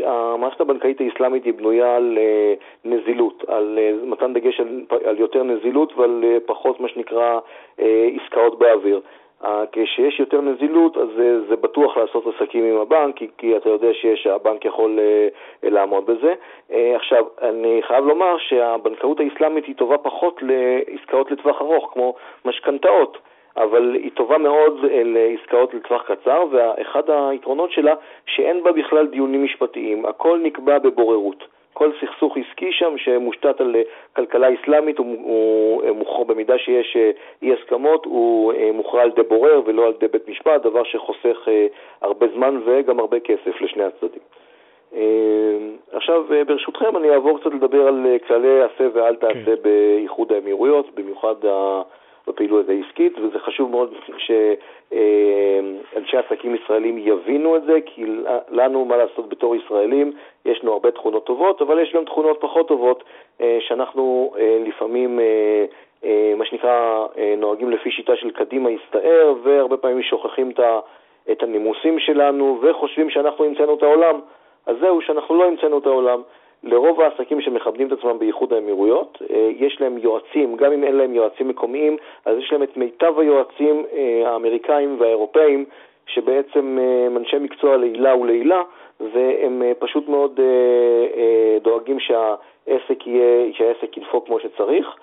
[0.06, 2.54] המערכת הבנקאית האסלאמית היא בנויה על אה,
[2.86, 4.60] נזילות, על מתן דגש
[5.06, 7.40] על, יותר נזילות ועל פחות מה שנקרא
[8.22, 9.02] עסקאות באוויר.
[9.72, 11.08] כשיש יותר נזילות, אז
[11.50, 15.00] זה, בטוח לעשות עסקים עם הבנק, כי אתה יודע שהבנק יכול
[15.64, 16.34] לעמוד בזה.
[16.96, 22.14] עכשיו, אני חייב לומר שהבנקאות האסלאמית היא טובה פחות לעסקאות לטווח ארוך, כמו
[22.46, 23.18] משכנתאות.
[23.58, 27.94] אבל היא טובה מאוד לעסקאות לטווח קצר, ואחד היתרונות שלה,
[28.26, 31.44] שאין בה בכלל דיונים משפטיים, הכל נקבע בבוררות.
[31.76, 33.76] כל סכסוך עסקי שם שמושתת על
[34.16, 39.24] כלכלה אסלאמית, הוא, הוא מוכרע במידה שיש אה, אי הסכמות, הוא אה, מוכרע על ידי
[39.24, 41.68] בורר ולא על ידי בית משפט, דבר שחוסך אה,
[42.02, 44.22] הרבה זמן וגם הרבה כסף לשני הצדדים.
[45.92, 49.62] עכשיו, ברשותכם, אני אעבור קצת לדבר על כללי עשה ואל תעשה כן.
[49.62, 51.36] באיחוד האמירויות, במיוחד
[52.28, 58.06] בפעילות העסקית, וזה חשוב מאוד שאנשי עסקים ישראלים יבינו את זה, כי
[58.50, 60.14] לנו, מה לעשות בתור ישראלים,
[60.46, 63.04] יש לנו הרבה תכונות טובות, אבל יש גם תכונות פחות טובות,
[63.42, 65.20] אה, שאנחנו אה, לפעמים...
[65.20, 65.66] אה,
[66.38, 67.06] מה שנקרא,
[67.38, 70.52] נוהגים לפי שיטה של קדימה הסתער, והרבה פעמים שוכחים
[71.32, 74.20] את הנימוסים שלנו וחושבים שאנחנו המצאנו את העולם.
[74.66, 76.22] אז זהו, שאנחנו לא המצאנו את העולם.
[76.64, 81.14] לרוב העסקים שמכבדים את עצמם באיחוד האמירויות, אה, יש להם יועצים, גם אם אין להם
[81.14, 85.66] יועצים מקומיים, אז יש להם את מיטב היועצים אה, האמריקאים והאירופאים,
[86.08, 88.62] שבעצם אה, הם אנשי מקצוע לעילה ולעילה,
[89.00, 90.40] והם פשוט מאוד
[91.62, 94.96] דואגים שהעסק יהיה, שהעסק ידפוק כמו שצריך.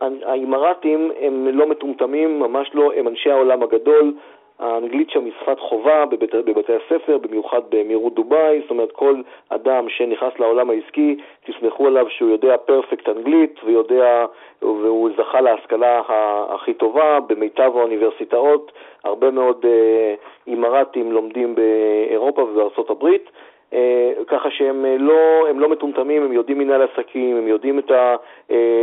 [0.00, 4.12] האימראטים הם לא מטומטמים, ממש לא, הם אנשי העולם הגדול,
[4.60, 9.88] האנגלית שם היא שפת חובה בבית, בבתי הספר, במיוחד באמירות דובאי, זאת אומרת כל אדם
[9.88, 14.26] שנכנס לעולם העסקי, תסמכו עליו שהוא יודע פרפקט אנגלית ויודע,
[14.62, 16.02] והוא זכה להשכלה
[16.48, 18.72] הכי טובה במיטב האוניברסיטאות,
[19.04, 20.14] הרבה מאוד אה,
[20.46, 23.30] אימראטים לומדים באירופה ובארצות הברית.
[23.74, 27.90] אה, ככה שהם אה, לא, הם לא מטומטמים, הם יודעים מנהל עסקים, הם יודעים את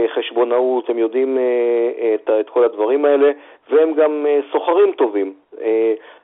[0.07, 1.37] החשבונאות, הם יודעים
[2.15, 3.31] את, את כל הדברים האלה,
[3.69, 5.33] והם גם סוחרים טובים.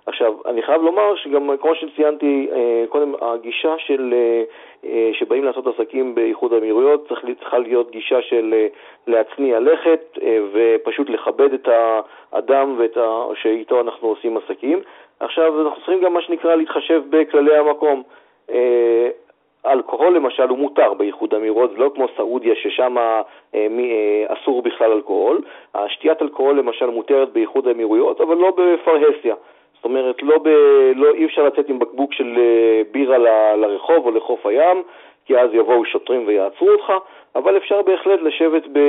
[0.06, 2.50] עכשיו, אני חייב לומר שגם, כמו שציינתי
[2.90, 4.14] קודם, הגישה של,
[5.14, 8.56] שבאים לעשות עסקים באיחוד האמירויות צריכה להיות גישה של
[9.08, 10.18] להצניע לכת
[10.54, 11.68] ופשוט לכבד את
[12.32, 14.82] האדם ואת ה, שאיתו אנחנו עושים עסקים.
[15.20, 18.04] עכשיו, אנחנו צריכים גם מה שנקרא להתחשב בכללי המקום.
[18.50, 19.10] אה,
[19.66, 23.22] אלכוהול למשל הוא מותר באיחוד אמירות, לא כמו סעודיה ששם אה,
[23.56, 25.42] אה, אסור בכלל אלכוהול.
[25.88, 29.36] שתיית אלכוהול למשל מותרת באיחוד האמירויות, אבל לא בפרהסיה.
[29.76, 30.48] זאת אומרת, לא ב,
[30.96, 32.38] לא, אי אפשר לצאת עם בקבוק של
[32.92, 34.84] בירה ל, לרחוב או לחוף הים,
[35.26, 36.94] כי אז יבואו שוטרים ויעצרו אותך,
[37.36, 38.80] אבל אפשר בהחלט לשבת ב,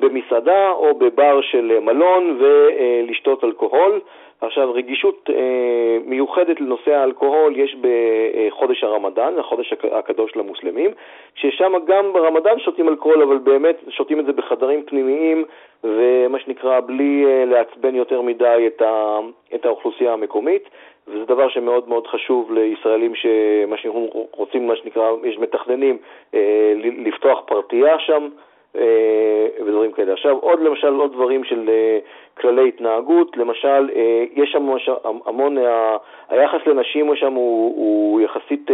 [0.00, 4.00] במסעדה או בבר של מלון ולשתות אלכוהול.
[4.40, 10.90] עכשיו, רגישות אה, מיוחדת לנושא האלכוהול יש בחודש הרמדאן, החודש הקדוש למוסלמים,
[11.34, 15.44] ששם גם ברמדאן שותים אלכוהול, אבל באמת שותים את זה בחדרים פנימיים,
[15.84, 19.18] ומה שנקרא, בלי אה, לעצבן יותר מדי את, ה,
[19.54, 20.68] את האוכלוסייה המקומית.
[21.08, 25.98] וזה דבר שמאוד מאוד חשוב לישראלים שמה שאנחנו רוצים, מה שנקרא, יש מתכננים
[26.34, 28.28] אה, לפתוח פרטייה שם,
[29.60, 30.12] ודברים כאלה.
[30.12, 31.98] עכשיו, עוד למשל, עוד דברים של אה,
[32.40, 34.68] כללי התנהגות, למשל, אה, יש שם
[35.26, 35.56] המון,
[36.28, 38.70] היחס לנשים שם הוא, הוא יחסית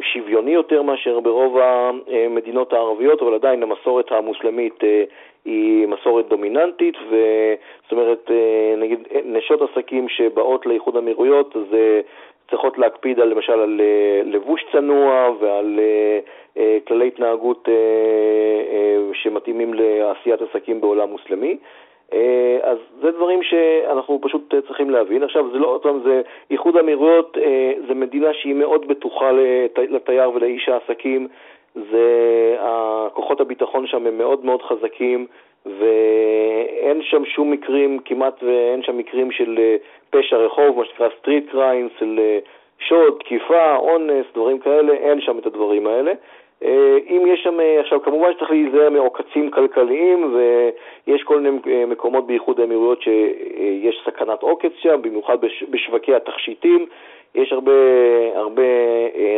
[0.00, 4.80] שוויוני יותר מאשר ברוב המדינות הערביות, אבל עדיין המסורת המוסלמית
[5.44, 8.30] היא מסורת דומיננטית, וזאת אומרת,
[8.76, 11.76] נגיד, נשות עסקים שבאות לאיחוד האמירויות, אז
[12.50, 13.80] צריכות להקפיד על, למשל על
[14.24, 15.80] לבוש צנוע ועל
[16.58, 21.56] אה, כללי התנהגות אה, אה, שמתאימים לעשיית עסקים בעולם מוסלמי.
[22.62, 25.22] אז זה דברים שאנחנו פשוט צריכים להבין.
[25.22, 27.36] עכשיו, זה לא עוד פעם, זה איחוד האמירויות,
[27.88, 29.30] זה מדינה שהיא מאוד בטוחה
[29.76, 31.28] לתייר ולאיש העסקים,
[31.74, 32.56] זה,
[33.12, 35.26] כוחות הביטחון שם הם מאוד מאוד חזקים,
[35.78, 39.76] ואין שם שום מקרים, כמעט ואין שם מקרים של
[40.10, 42.20] פשע רחוב, מה שנקרא street crimes, של
[42.78, 46.12] שוד, תקיפה, אונס, דברים כאלה, אין שם את הדברים האלה.
[46.62, 51.86] אה, אם יש שם, אה, עכשיו כמובן שצריך להיזהר מעוקצים כלכליים ויש כל מיני אה,
[51.86, 55.38] מקומות באיחוד האמירויות שיש סכנת עוקץ שם, במיוחד
[55.70, 56.86] בשווקי התכשיטים,
[57.34, 57.72] יש הרבה,
[58.34, 58.62] הרבה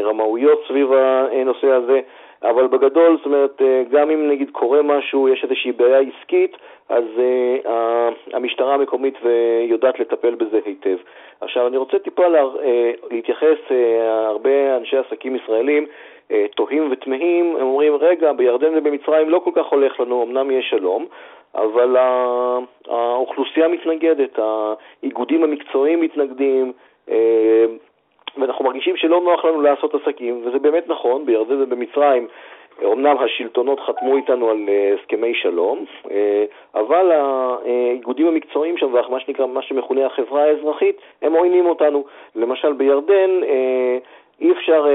[0.02, 2.00] רמאויות סביב הנושא הזה.
[2.42, 6.56] אבל בגדול, זאת אומרת, גם אם נגיד קורה משהו, יש איזושהי בעיה עסקית,
[6.88, 7.68] אז uh,
[8.32, 9.14] המשטרה המקומית
[9.68, 10.96] יודעת לטפל בזה היטב.
[11.40, 12.58] עכשיו, אני רוצה טיפה לה, uh,
[13.10, 13.72] להתייחס, uh,
[14.26, 15.86] הרבה אנשי עסקים ישראלים
[16.28, 20.70] uh, תוהים ותמהים, הם אומרים, רגע, בירדן ובמצרים לא כל כך הולך לנו, אמנם יש
[20.70, 21.06] שלום,
[21.54, 21.96] אבל
[22.88, 26.72] האוכלוסייה מתנגדת, האיגודים המקצועיים מתנגדים,
[28.38, 32.26] ואנחנו מרגישים שלא נוח לנו לעשות עסקים, וזה באמת נכון, בירדן ובמצרים
[32.84, 39.46] אומנם השלטונות חתמו איתנו על אה, הסכמי שלום, אה, אבל האיגודים המקצועיים שם, ומה שנקרא,
[39.46, 42.04] מה שמכונה החברה האזרחית, הם עוינים אותנו.
[42.36, 43.98] למשל בירדן, אה,
[44.40, 44.86] אי אפשר,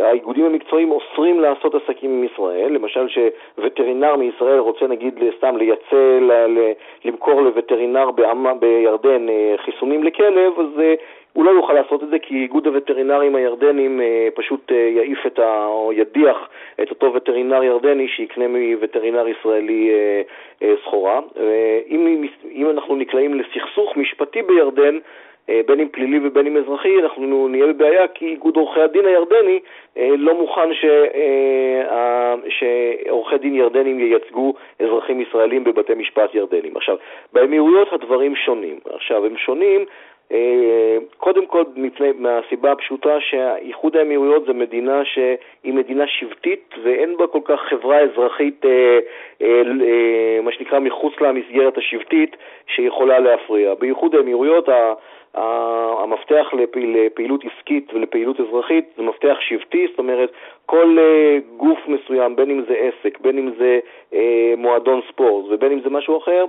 [0.00, 6.18] האיגודים המקצועיים אוסרים לעשות עסקים עם ישראל, למשל שווטרינר מישראל רוצה נגיד סתם לייצא,
[7.04, 8.10] למכור לווטרינר
[8.60, 9.26] בירדן
[9.56, 10.82] חיסונים לכלב, אז
[11.32, 15.38] הוא לא יוכל לעשות את זה כי איגוד הווטרינרים הירדנים אה, פשוט אה, יעיף את
[15.38, 15.66] ה...
[15.66, 16.48] או ידיח
[16.82, 19.90] את אותו וטרינר ירדני שיקנה מווטרינר ישראלי
[20.62, 21.20] אה, סחורה.
[21.88, 24.98] אם, אם אנחנו נקלעים לסכסוך משפטי בירדן,
[25.66, 29.60] בין אם פלילי ובין אם אזרחי, אנחנו נהיה בבעיה כי איגוד עורכי הדין הירדני
[29.96, 30.84] לא מוכן ש...
[32.48, 36.76] שעורכי דין ירדנים ייצגו אזרחים ישראלים בבתי משפט ירדנים.
[36.76, 36.96] עכשיו,
[37.32, 38.78] באמירויות הדברים שונים.
[38.94, 39.84] עכשיו, הם שונים
[41.16, 47.40] קודם כל מפני, מהסיבה הפשוטה שאיחוד האמירויות זה מדינה שהיא מדינה שבטית ואין בה כל
[47.44, 48.98] כך חברה אזרחית, אה,
[49.42, 49.62] אה,
[50.42, 53.74] מה שנקרא מחוץ למסגרת השבטית, שיכולה להפריע.
[53.74, 54.68] באיחוד האמירויות
[55.34, 60.32] המפתח לפעילות עסקית ולפעילות אזרחית זה מפתח שבטי, זאת אומרת
[60.66, 60.98] כל
[61.56, 63.78] גוף מסוים, בין אם זה עסק, בין אם זה
[64.56, 66.44] מועדון ספורט ובין אם זה משהו אחר,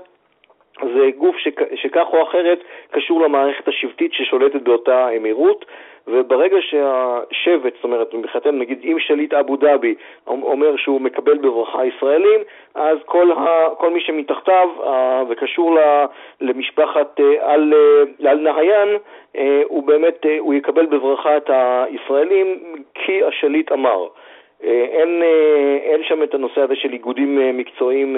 [0.80, 2.60] זה גוף שכ, שכך או אחרת
[2.92, 5.66] קשור למערכת השבטית ששולטת באותה אמירות,
[6.08, 9.96] וברגע שהשבט, זאת אומרת, מבחינתנו, נגיד אם שליט אבו דאבי
[10.28, 12.40] אומר שהוא מקבל בברכה ישראלים,
[12.76, 14.70] אז כל, ה, כל מי שמתחתיו
[15.30, 15.78] וקשור
[16.42, 17.74] למשפחת אה, אל,
[18.26, 18.90] אל נהיין,
[19.36, 22.58] אה, הוא באמת, אה, הוא יקבל בברכה את הישראלים
[22.94, 24.08] כי השליט אמר.
[24.64, 25.24] אין,
[25.84, 28.18] אין שם את הנושא הזה של איגודים מקצועיים,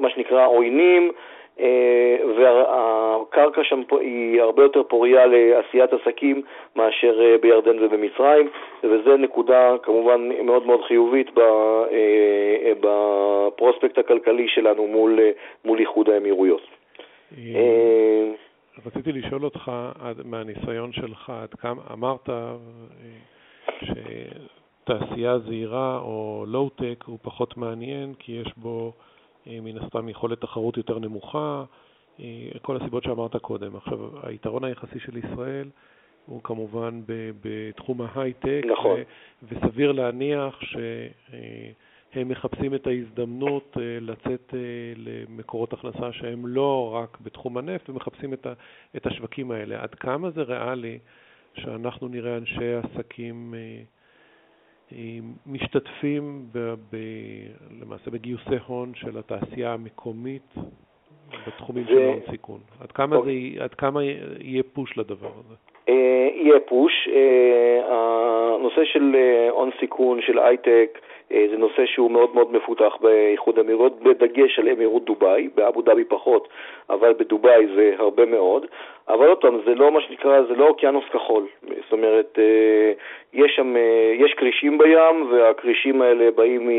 [0.00, 1.12] מה שנקרא עוינים, אה,
[2.36, 6.42] והקרקע שם היא הרבה יותר פוריה לעשיית עסקים
[6.76, 8.50] מאשר אה, בירדן ובמצרים,
[8.84, 15.18] וזו נקודה כמובן מאוד מאוד חיובית אה, בפרוספקט הכלכלי שלנו מול,
[15.64, 16.62] מול איחוד האמירויות.
[18.86, 19.72] רציתי לשאול אותך,
[20.24, 22.28] מהניסיון שלך, עד כמה אמרת
[23.82, 29.09] שתעשייה זהירה או לואו-טק הוא פחות מעניין כי יש בו אה,
[29.46, 31.64] מן הסתם יכולת תחרות יותר נמוכה,
[32.20, 33.76] אה, כל הסיבות שאמרת קודם.
[33.76, 35.68] עכשיו, היתרון היחסי של ישראל
[36.26, 37.00] הוא כמובן
[37.42, 39.00] בתחום ההייטק, נכון.
[39.42, 44.54] וסביר להניח שהם מחפשים את ההזדמנות אה, לצאת
[44.96, 48.34] למקורות הכנסה שהם לא רק בתחום הנפט, הם מחפשים
[48.96, 49.82] את השווקים האלה.
[49.82, 50.98] עד כמה זה ריאלי
[51.54, 53.54] שאנחנו נראה אנשי עסקים
[55.46, 56.58] משתתפים ב,
[56.92, 56.96] ב,
[57.82, 60.54] למעשה בגיוסי הון של התעשייה המקומית
[61.46, 61.88] בתחומים ו...
[61.88, 62.60] של הון סיכון.
[62.80, 63.30] עד כמה, זה,
[63.64, 64.00] עד כמה
[64.40, 65.54] יהיה פוש לדבר הזה?
[65.88, 67.08] אה, יהיה פוש.
[67.12, 67.80] אה,
[68.60, 70.98] הנושא של אה, הון סיכון, של הייטק,
[71.30, 76.48] זה נושא שהוא מאוד מאוד מפותח באיחוד האמירויות, בדגש על אמירות דובאי, באבו דאבי פחות,
[76.90, 78.66] אבל בדובאי זה הרבה מאוד.
[79.08, 81.46] אבל עוד פעם, זה לא מה שנקרא, זה לא אוקיינוס כחול.
[81.62, 82.38] זאת אומרת,
[83.32, 83.74] יש שם,
[84.14, 86.70] יש כרישים בים, והכרישים האלה באים.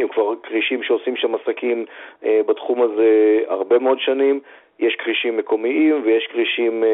[0.00, 1.84] הם כבר כרישים שעושים שם עסקים
[2.22, 4.40] בתחום הזה הרבה מאוד שנים.
[4.78, 6.84] יש כרישים מקומיים ויש כרישים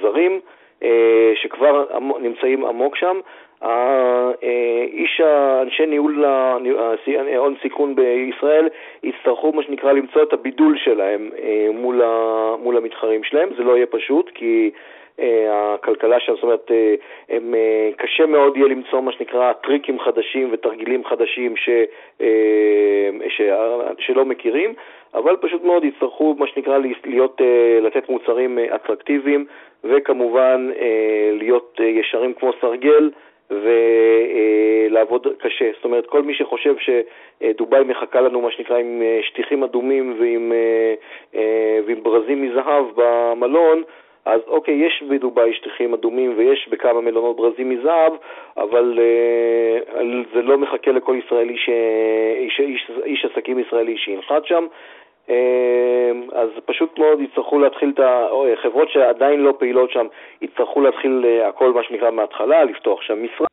[0.00, 0.40] זרים.
[0.82, 1.84] אה, שכבר
[2.20, 3.20] נמצאים עמוק שם.
[3.62, 5.20] האיש,
[5.62, 6.24] אנשי ניהול
[7.36, 8.68] הון סיכון בישראל
[9.02, 12.02] יצטרכו מה שנקרא למצוא את הבידול שלהם אה, מול,
[12.62, 14.70] מול המתחרים שלהם, זה לא יהיה פשוט כי
[15.20, 16.70] אה, הכלכלה שם, זאת אומרת,
[17.28, 17.54] הם,
[17.96, 21.68] קשה מאוד יהיה למצוא מה שנקרא טריקים חדשים ותרגילים חדשים ש,
[23.28, 23.42] ש,
[23.98, 24.74] שלא מכירים,
[25.14, 27.40] אבל פשוט מאוד יצטרכו מה שנקרא להיות,
[27.80, 29.46] לתת מוצרים אטרקטיביים
[29.84, 33.10] וכמובן אה, להיות אה, ישרים כמו סרגל
[33.50, 35.70] ולעבוד קשה.
[35.74, 40.52] זאת אומרת, כל מי שחושב שדובאי מחכה לנו, מה שנקרא, עם אה, שטיחים אדומים ועם,
[41.86, 43.82] ועם ברזים מזהב במלון,
[44.26, 48.12] אז אוקיי, יש בדובאי שטיחים אדומים ויש בכמה מלונות ברזים מזהב,
[48.56, 50.02] אבל אה,
[50.34, 51.68] זה לא מחכה לכל ישראלי, ש...
[52.36, 54.66] איש, איש, איש עסקים ישראלי שינחת שם.
[55.28, 60.06] אמ, אז פשוט מאוד יצטרכו להתחיל את החברות שעדיין לא פעילות שם,
[60.42, 63.46] יצטרכו להתחיל אה, הכל מה שנקרא מההתחלה, לפתוח שם משרד.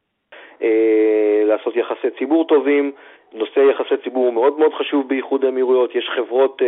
[1.46, 2.92] לעשות יחסי ציבור טובים.
[3.34, 6.62] נושא יחסי ציבור הוא מאוד מאוד חשוב באיחוד האמירויות, יש חברות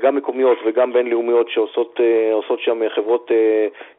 [0.00, 3.30] גם מקומיות וגם בינלאומיות שעושות שם חברות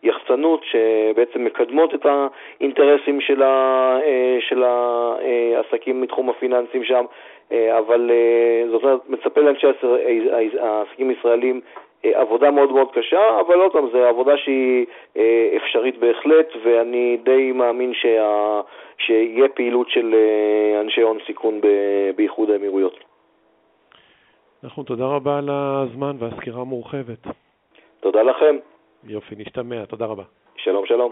[0.04, 3.98] יחצנות שבעצם מקדמות את האינטרסים ה,
[4.40, 7.06] של העסקים מתחום הפיננסים שם,
[7.52, 8.12] אבל
[8.72, 9.68] זאת אומרת, מצפה לאנשי
[10.60, 11.62] העסקים הישראלים
[12.04, 14.86] עבודה מאוד מאוד קשה, אבל עוד פעם, זו עבודה שהיא
[15.58, 18.62] אפשרית בהחלט, ואני די מאמין שה...
[18.98, 20.16] שיהיה פעילות של
[20.82, 21.62] אנשי הון סיכון
[22.16, 23.00] באיחוד האמירויות.
[24.64, 27.28] נכון, תודה רבה על הזמן והסקירה המורחבת.
[28.00, 28.58] תודה לכם.
[29.08, 30.24] יופי, נשתמע, תודה רבה.
[30.58, 31.12] שלום, שלום.